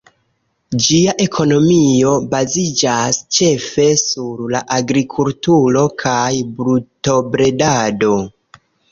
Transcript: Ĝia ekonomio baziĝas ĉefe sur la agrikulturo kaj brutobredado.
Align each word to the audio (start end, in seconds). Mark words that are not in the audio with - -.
Ĝia 0.83 1.11
ekonomio 1.23 2.13
baziĝas 2.29 3.19
ĉefe 3.37 3.85
sur 4.03 4.39
la 4.53 4.61
agrikulturo 4.77 5.83
kaj 6.05 6.31
brutobredado. 6.63 8.11